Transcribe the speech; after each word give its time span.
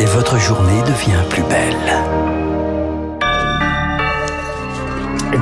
et 0.00 0.04
votre 0.06 0.38
journée 0.38 0.80
devient 0.82 1.22
plus 1.28 1.42
belle. 1.42 1.76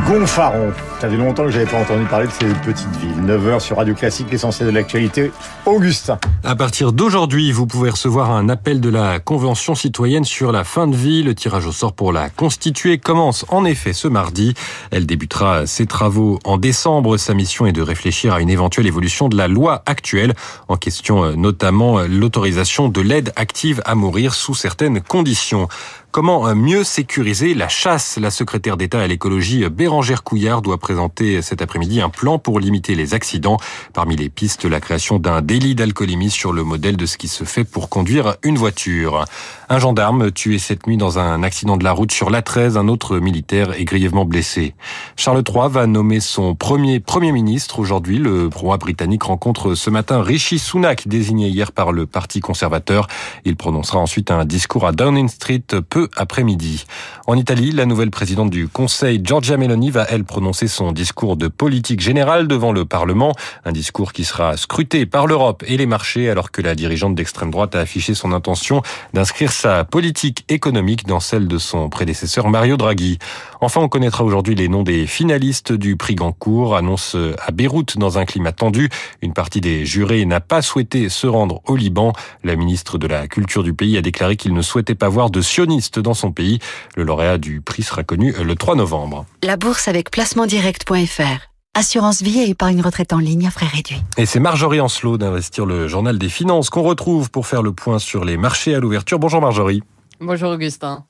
Gonfaron. 0.09 0.73
Ça 1.01 1.09
fait 1.09 1.17
longtemps 1.17 1.45
que 1.45 1.53
j'avais 1.53 1.65
pas 1.65 1.79
entendu 1.79 2.05
parler 2.07 2.27
de 2.27 2.33
ces 2.33 2.47
petites 2.47 2.97
villes. 2.97 3.23
9h 3.25 3.61
sur 3.61 3.77
Radio 3.77 3.95
Classique, 3.95 4.33
l'essentiel 4.33 4.69
de 4.69 4.75
l'actualité. 4.75 5.31
Augustin. 5.65 6.19
À 6.43 6.57
partir 6.57 6.93
d'aujourd'hui, 6.93 7.53
vous 7.53 7.69
pouvez 7.69 7.91
recevoir 7.91 8.33
un 8.33 8.49
appel 8.49 8.81
de 8.81 8.89
la 8.89 9.21
Convention 9.21 9.77
citoyenne 9.77 10.25
sur 10.25 10.51
la 10.51 10.65
fin 10.65 10.89
de 10.89 10.97
vie. 10.97 11.23
Le 11.23 11.37
tirage 11.37 11.67
au 11.67 11.73
sort 11.73 11.93
pour 11.93 12.13
la 12.13 12.31
constituer 12.31 12.99
commence 12.99 13.47
en 13.49 13.65
effet 13.65 13.93
ce 13.93 14.09
mardi. 14.09 14.55
Elle 14.91 15.07
débutera 15.07 15.69
ses 15.69 15.87
travaux 15.87 16.41
en 16.43 16.57
décembre. 16.57 17.17
Sa 17.17 17.33
mission 17.33 17.67
est 17.67 17.73
de 17.73 17.83
réfléchir 17.83 18.35
à 18.35 18.41
une 18.41 18.51
éventuelle 18.51 18.89
évolution 18.89 19.29
de 19.29 19.37
la 19.37 19.47
loi 19.47 19.85
actuelle, 19.87 20.35
en 20.67 20.77
question 20.77 21.37
notamment 21.37 22.01
l'autorisation 22.01 22.89
de 22.89 23.01
l'aide 23.01 23.33
active 23.37 23.81
à 23.85 23.95
mourir 23.95 24.35
sous 24.35 24.57
certaines 24.57 25.01
conditions. 25.01 25.69
Comment 26.11 26.55
mieux 26.55 26.85
sécuriser 26.85 27.53
la 27.53 27.69
chasse? 27.69 28.19
La 28.19 28.31
secrétaire 28.31 28.79
d'État 28.79 28.99
à 29.01 29.07
l'écologie 29.07 29.69
Bérangère 29.69 30.25
Couillard 30.25 30.63
doit 30.63 30.79
présenter 30.89 31.43
cet 31.43 31.61
après-midi 31.61 32.01
un 32.01 32.09
plan 32.09 32.39
pour 32.39 32.61
limiter 32.61 32.95
les 32.95 33.13
accidents. 33.13 33.59
Parmi 33.93 34.17
les 34.17 34.31
pistes, 34.31 34.65
la 34.65 34.81
création 34.81 35.19
d'un 35.19 35.43
délit 35.43 35.75
d'alcoolémie 35.75 36.31
sur 36.31 36.55
le 36.55 36.65
modèle 36.65 36.97
de 36.97 37.05
ce 37.05 37.19
qui 37.19 37.29
se 37.29 37.45
fait 37.45 37.65
pour 37.65 37.91
conduire 37.91 38.37
une 38.43 38.57
voiture. 38.57 39.27
Un 39.71 39.79
gendarme 39.81 40.33
tué 40.33 40.59
cette 40.59 40.87
nuit 40.87 40.97
dans 40.97 41.19
un 41.19 41.43
accident 41.43 41.77
de 41.77 41.85
la 41.85 41.93
route 41.93 42.11
sur 42.11 42.31
l'A13. 42.31 42.79
Un 42.79 42.89
autre 42.89 43.19
militaire 43.19 43.79
est 43.79 43.85
grièvement 43.85 44.25
blessé. 44.25 44.75
Charles 45.15 45.43
III 45.47 45.69
va 45.69 45.87
nommer 45.87 46.21
son 46.21 46.55
premier 46.55 47.01
Premier 47.01 47.33
ministre. 47.33 47.79
Aujourd'hui, 47.79 48.17
le 48.17 48.49
roi 48.55 48.79
britannique 48.79 49.25
rencontre 49.25 49.75
ce 49.75 49.91
matin 49.91 50.23
Rishi 50.23 50.59
Sunak, 50.59 51.07
désigné 51.07 51.49
hier 51.49 51.73
par 51.73 51.93
le 51.93 52.07
Parti 52.07 52.41
conservateur. 52.41 53.09
Il 53.45 53.57
prononcera 53.57 53.99
ensuite 53.99 54.31
un 54.31 54.47
discours 54.47 54.87
à 54.87 54.93
Downing 54.93 55.29
Street 55.29 55.65
peu 55.91 56.09
après-midi. 56.17 56.87
En 57.27 57.37
Italie, 57.37 57.71
la 57.71 57.85
nouvelle 57.85 58.11
présidente 58.11 58.49
du 58.49 58.69
Conseil, 58.69 59.21
Giorgia 59.23 59.59
Meloni, 59.59 59.91
va 59.91 60.07
elle 60.09 60.25
prononcer 60.25 60.67
son 60.67 60.93
discours 60.93 61.37
de 61.37 61.47
politique 61.49 62.01
générale 62.01 62.49
devant 62.49 62.73
le 62.73 62.87
Parlement. 62.87 63.35
Un 63.67 63.73
discours 63.73 64.15
qui 64.15 64.25
sera 64.25 64.57
scruté 64.57 65.05
par 65.05 65.27
l'Europe 65.27 65.63
et 65.67 65.77
les 65.77 65.85
marchés 65.85 66.31
alors 66.31 66.53
que 66.53 66.63
la 66.63 66.75
dirigeante 66.75 67.15
d'extrême 67.15 67.51
droite 67.51 67.75
a 67.75 67.81
affiché 67.81 68.15
son 68.15 68.33
intention 68.33 68.81
d'inscrire 69.13 69.53
sa 69.59 69.83
politique 69.83 70.45
économique 70.49 71.05
dans 71.05 71.19
celle 71.19 71.49
de 71.49 71.59
son 71.59 71.89
prédécesseur 71.89 72.49
Mario 72.49 72.77
Draghi. 72.77 73.19
Enfin, 73.61 73.81
on 73.81 73.89
connaîtra 73.89 74.23
aujourd'hui 74.23 74.55
les 74.55 74.69
noms 74.69 74.85
des 74.85 75.05
finalistes 75.09 75.73
du 75.73 75.97
prix 75.97 76.15
Goncourt, 76.15 76.77
annonce 76.77 77.17
à 77.45 77.51
Beyrouth 77.51 77.99
dans 77.99 78.19
un 78.19 78.25
climat 78.25 78.53
tendu. 78.53 78.89
Une 79.21 79.33
partie 79.33 79.61
des 79.61 79.85
jurés 79.85 80.25
n'a 80.27 80.39
pas 80.39 80.63
souhaité 80.63 81.09
se 81.09 81.27
rendre 81.27 81.61
au 81.67 81.75
Liban. 81.75 82.13
La 82.45 82.55
ministre 82.55 82.99
de 82.99 83.09
la 83.09 83.27
Culture 83.27 83.65
du 83.65 83.75
pays 83.75 83.99
a 83.99 84.01
déclaré 84.01 84.37
qu'il 84.37 84.55
ne 84.55 84.63
souhaitait 84.63 84.95
pas 84.95 85.09
voir 85.09 85.29
de 85.29 85.41
sionistes 85.41 85.99
dans 85.99 86.15
son 86.15 86.31
pays. 86.31 86.61
Le 86.95 87.03
lauréat 87.03 87.39
du 87.39 87.61
prix 87.61 87.83
sera 87.83 88.05
connu 88.05 88.33
le 88.41 88.55
3 88.55 88.77
novembre. 88.77 89.27
La 89.43 89.57
bourse 89.57 89.89
avec 89.89 90.13
placementdirect.fr 90.13 91.48
Assurance 91.79 92.23
vie 92.23 92.41
et 92.41 92.49
épargne 92.51 92.81
retraite 92.81 93.13
en 93.13 93.19
ligne 93.19 93.47
à 93.47 93.53
frais 93.53 93.69
réduits. 93.73 94.03
Et 94.17 94.27
c'est 94.27 94.41
Marjorie 94.41 94.81
Ancelot 94.81 95.17
d'Investir 95.17 95.65
le 95.65 95.87
Journal 95.87 96.19
des 96.19 96.29
Finances 96.29 96.71
qu'on 96.71 96.83
retrouve 96.83 97.31
pour 97.31 97.47
faire 97.47 97.63
le 97.63 97.71
point 97.71 98.01
sur 98.01 98.25
les 98.25 98.37
marchés 98.37 98.75
à 98.75 98.81
l'ouverture. 98.81 99.21
Bonjour 99.21 99.41
Marjorie. 99.41 99.85
Bonjour 100.21 100.51
Augustin. 100.51 101.05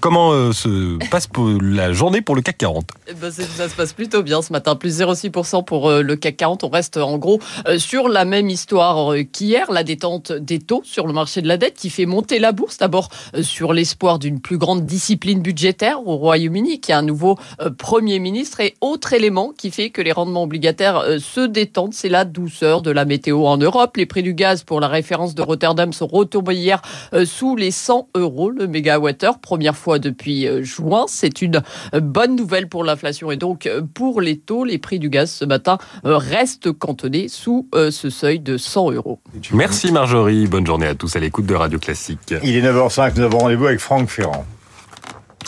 Comment 0.00 0.32
euh, 0.32 0.52
se 0.52 0.98
passe 1.10 1.28
la 1.60 1.92
journée 1.92 2.22
pour 2.22 2.34
le 2.34 2.42
CAC 2.42 2.58
40 2.58 2.84
eh 3.08 3.14
ben, 3.14 3.30
Ça 3.30 3.68
se 3.68 3.74
passe 3.74 3.92
plutôt 3.92 4.22
bien 4.22 4.42
ce 4.42 4.52
matin, 4.52 4.76
plus 4.76 5.00
0,6% 5.00 5.64
pour 5.64 5.88
euh, 5.88 6.02
le 6.02 6.16
CAC 6.16 6.36
40. 6.36 6.64
On 6.64 6.68
reste 6.68 6.96
en 6.96 7.18
gros 7.18 7.40
euh, 7.68 7.78
sur 7.78 8.08
la 8.08 8.24
même 8.24 8.48
histoire 8.48 9.14
qu'hier, 9.32 9.70
la 9.70 9.84
détente 9.84 10.32
des 10.32 10.58
taux 10.58 10.82
sur 10.84 11.06
le 11.06 11.12
marché 11.12 11.42
de 11.42 11.48
la 11.48 11.56
dette 11.56 11.74
qui 11.74 11.90
fait 11.90 12.06
monter 12.06 12.38
la 12.38 12.52
bourse. 12.52 12.78
D'abord 12.78 13.10
sur 13.42 13.72
l'espoir 13.72 14.18
d'une 14.18 14.40
plus 14.40 14.58
grande 14.58 14.86
discipline 14.86 15.40
budgétaire 15.40 16.06
au 16.06 16.16
Royaume-Uni, 16.16 16.80
qui 16.80 16.92
a 16.92 16.98
un 16.98 17.02
nouveau 17.02 17.38
Premier 17.78 18.18
ministre. 18.18 18.60
Et 18.60 18.74
autre 18.80 19.12
élément 19.12 19.52
qui 19.56 19.70
fait 19.70 19.90
que 19.90 20.02
les 20.02 20.12
rendements 20.12 20.44
obligataires 20.44 21.04
se 21.20 21.40
détendent, 21.40 21.94
c'est 21.94 22.08
la 22.08 22.24
douceur 22.24 22.82
de 22.82 22.90
la 22.90 23.04
météo 23.04 23.46
en 23.46 23.56
Europe. 23.56 23.96
Les 23.96 24.06
prix 24.06 24.22
du 24.22 24.34
gaz 24.34 24.62
pour 24.62 24.80
la 24.80 24.88
référence 24.88 25.34
de 25.34 25.42
Rotterdam 25.42 25.92
sont 25.92 26.06
retombés 26.06 26.54
hier 26.54 26.82
sous 27.24 27.56
les 27.56 27.70
100 27.70 28.08
euros 28.14 28.50
le 28.50 28.66
mégawattheure. 28.66 29.38
Première 29.38 29.71
fois 29.72 29.98
depuis 29.98 30.46
euh, 30.46 30.62
juin. 30.62 31.04
C'est 31.08 31.42
une 31.42 31.62
euh, 31.94 32.00
bonne 32.00 32.36
nouvelle 32.36 32.68
pour 32.68 32.84
l'inflation 32.84 33.30
et 33.30 33.36
donc 33.36 33.66
euh, 33.66 33.82
pour 33.82 34.20
les 34.20 34.38
taux. 34.38 34.64
Les 34.64 34.78
prix 34.78 34.98
du 34.98 35.10
gaz 35.10 35.30
ce 35.30 35.44
matin 35.44 35.78
restent 36.04 36.72
cantonnés 36.72 37.28
sous 37.28 37.68
ce 37.72 38.10
seuil 38.10 38.40
de 38.40 38.56
100 38.56 38.92
euros. 38.92 39.20
Merci 39.52 39.92
Marjorie. 39.92 40.46
Bonne 40.46 40.66
journée 40.66 40.86
à 40.86 40.94
tous 40.94 41.16
à 41.16 41.20
l'écoute 41.20 41.46
de 41.46 41.54
Radio 41.54 41.78
Classique. 41.78 42.34
Il 42.42 42.56
est 42.56 42.62
9h05. 42.62 43.12
Nous 43.16 43.22
avons 43.22 43.38
rendez-vous 43.38 43.66
avec 43.66 43.80
Franck 43.80 44.08
Ferrand. 44.08 44.44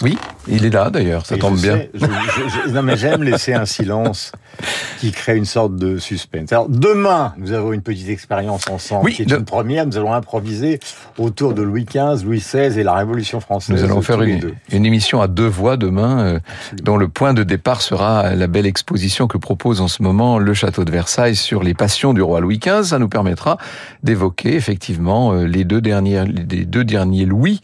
Oui, 0.02 0.18
il 0.48 0.64
est 0.64 0.70
là 0.70 0.90
d'ailleurs, 0.90 1.26
ça 1.26 1.36
tombe 1.36 1.58
bien. 1.58 1.80
non 2.72 2.82
mais 2.82 2.96
j'aime 2.96 3.22
laisser 3.22 3.54
un 3.54 3.64
silence 3.64 4.32
qui 5.00 5.12
crée 5.12 5.36
une 5.36 5.44
sorte 5.44 5.76
de 5.76 5.98
suspense. 5.98 6.52
Alors 6.52 6.68
demain, 6.68 7.34
nous 7.38 7.52
avons 7.52 7.72
une 7.72 7.82
petite 7.82 8.08
expérience 8.08 8.68
ensemble 8.68 9.06
oui, 9.06 9.14
qui 9.14 9.22
est 9.22 9.30
une 9.30 9.44
première. 9.44 9.86
Nous 9.86 9.96
allons 9.96 10.12
improviser 10.12 10.80
autour 11.18 11.54
de 11.54 11.62
Louis 11.62 11.84
XV, 11.84 12.24
Louis 12.24 12.38
XVI 12.38 12.78
et 12.78 12.82
la 12.82 12.94
Révolution 12.94 13.40
française. 13.40 13.76
Nous 13.76 13.84
allons 13.84 14.02
faire 14.02 14.20
une, 14.22 14.52
une, 14.70 14.86
émission 14.86 15.20
à 15.20 15.28
deux 15.28 15.46
voix 15.46 15.76
demain, 15.76 16.20
euh, 16.20 16.38
dont 16.82 16.96
le 16.96 17.08
point 17.08 17.34
de 17.34 17.42
départ 17.42 17.82
sera 17.82 18.34
la 18.34 18.46
belle 18.46 18.66
exposition 18.66 19.26
que 19.26 19.38
propose 19.38 19.80
en 19.80 19.88
ce 19.88 20.02
moment 20.02 20.38
le 20.38 20.54
château 20.54 20.84
de 20.84 20.90
Versailles 20.90 21.36
sur 21.36 21.62
les 21.62 21.74
passions 21.74 22.14
du 22.14 22.22
roi 22.22 22.40
Louis 22.40 22.58
XV. 22.58 22.84
Ça 22.84 22.98
nous 22.98 23.08
permettra 23.08 23.58
d'évoquer 24.02 24.54
effectivement 24.54 25.32
euh, 25.32 25.44
les 25.44 25.64
deux 25.64 25.80
derniers, 25.80 26.24
les 26.24 26.64
deux 26.64 26.84
derniers 26.84 27.26
Louis, 27.26 27.60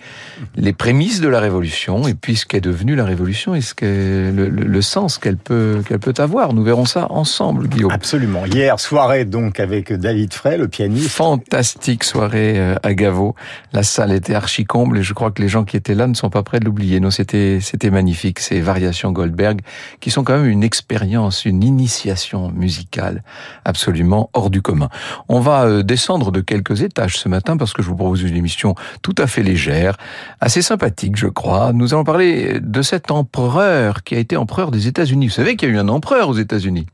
les 0.57 0.73
prémices 0.73 1.21
de 1.21 1.29
la 1.29 1.41
Révolution 1.41 2.09
et 2.09 2.15
puis 2.15 2.37
ce 2.37 2.47
qu'est 2.47 2.61
devenue 2.71 2.95
la 2.95 3.05
Révolution 3.05 3.55
et 3.55 3.61
ce 3.61 3.75
le, 3.81 4.49
le, 4.49 4.83
sens 4.83 5.19
qu'elle 5.19 5.37
peut 5.37 5.83
qu'elle 5.87 5.99
peut 5.99 6.15
avoir. 6.19 6.53
Nous 6.53 6.63
verrons 6.63 6.85
ça 6.85 7.11
ensemble, 7.11 7.69
Guillaume. 7.69 7.91
Absolument. 7.91 8.47
Hier 8.47 8.79
soirée 8.79 9.25
donc 9.25 9.61
avec 9.61 9.93
David 9.93 10.33
Frey, 10.33 10.57
le 10.57 10.69
pianiste. 10.69 11.09
Fantastique 11.09 12.05
soirée 12.05 12.59
euh, 12.59 12.75
à 12.83 12.95
Gaveau. 12.95 13.35
La 13.73 13.83
salle 13.83 14.13
était 14.13 14.35
archi 14.35 14.65
comble 14.65 14.99
et 14.99 15.03
je 15.03 15.15
crois 15.15 15.31
que 15.31 15.43
les 15.43 15.49
gens 15.49 15.65
qui 15.65 15.77
étaient 15.77 15.95
là 15.95 16.07
ne 16.07 16.15
sont 16.15 16.31
pas 16.31 16.43
prêts 16.43 16.61
de 16.61 16.65
l'oublier. 16.65 17.01
Non, 17.01 17.11
c'était 17.11 17.59
c'était 17.61 17.91
magnifique. 17.91 18.39
Ces 18.39 18.61
variations 18.61 19.13
Goldberg 19.13 19.61
qui 20.01 20.11
sont 20.11 20.25
quand 20.25 20.39
même 20.39 20.51
une 20.51 20.63
expérience, 20.63 21.45
une 21.45 21.63
initiation 21.63 22.51
musicale 22.51 23.23
absolument 23.65 24.31
hors 24.33 24.51
du 24.51 24.63
commun. 24.63 24.89
On 25.29 25.41
va 25.41 25.65
euh, 25.65 25.83
descendre 25.83 26.31
de 26.31 26.41
quelques 26.41 26.83
étages 26.83 27.17
ce 27.19 27.29
matin 27.29 27.57
parce 27.57 27.73
que 27.73 27.83
je 27.83 27.89
vous 27.89 27.97
propose 27.97 28.23
une 28.23 28.37
émission 28.37 28.75
tout 29.03 29.15
à 29.19 29.27
fait 29.27 29.43
légère, 29.43 29.97
assez 30.41 30.63
sympathique, 30.63 31.17
je 31.17 31.27
crois. 31.27 31.73
Nous 31.73 31.95
allons 31.95 32.05
parler 32.05 32.60
de 32.61 32.83
cet 32.83 33.11
empereur 33.11 34.03
qui 34.03 34.15
a 34.15 34.19
été 34.19 34.37
empereur 34.37 34.71
des 34.71 34.87
États-Unis. 34.87 35.29
Vous 35.29 35.33
savez 35.33 35.57
qu'il 35.57 35.69
y 35.69 35.73
a 35.73 35.75
eu 35.75 35.79
un 35.79 35.89
empereur 35.89 36.29
aux 36.29 36.37
États-Unis. 36.37 36.87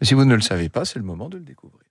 Mais 0.00 0.06
si 0.06 0.14
vous 0.14 0.24
ne 0.24 0.34
le 0.34 0.40
savez 0.40 0.68
pas, 0.68 0.84
c'est 0.84 0.98
le 0.98 1.04
moment 1.04 1.28
de 1.28 1.36
le 1.36 1.44
découvrir. 1.44 1.81